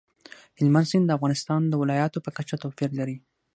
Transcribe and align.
هلمند 0.59 0.89
سیند 0.91 1.05
د 1.07 1.11
افغانستان 1.17 1.61
د 1.67 1.73
ولایاتو 1.81 2.23
په 2.25 2.31
کچه 2.37 2.55
توپیر 2.63 2.89
لري. 2.99 3.17